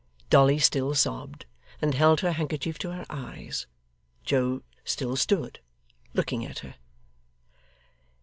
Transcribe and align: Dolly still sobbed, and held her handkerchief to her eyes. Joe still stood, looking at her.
Dolly 0.31 0.57
still 0.57 0.95
sobbed, 0.95 1.45
and 1.79 1.93
held 1.93 2.21
her 2.21 2.31
handkerchief 2.31 2.79
to 2.79 2.89
her 2.91 3.05
eyes. 3.11 3.67
Joe 4.23 4.63
still 4.83 5.15
stood, 5.15 5.59
looking 6.15 6.43
at 6.43 6.57
her. 6.65 6.73